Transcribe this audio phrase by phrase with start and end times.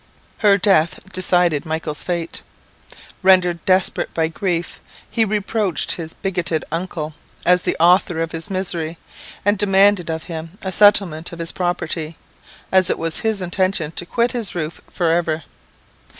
[0.39, 2.41] "Her death decided Michael's fate.
[3.21, 7.13] Rendered desperate by grief, he reproached his bigoted uncle
[7.45, 8.97] as the author of his misery,
[9.45, 12.17] and demanded of him a settlement of his property,
[12.71, 15.43] as it was his intention to quit his roof for ever.